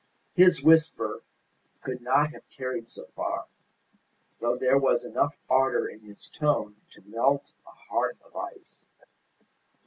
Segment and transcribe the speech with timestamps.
[0.33, 1.21] His whisper
[1.83, 3.45] could not have carried so far,
[4.39, 8.87] though there was enough ardour in his tone to melt a heart of ice.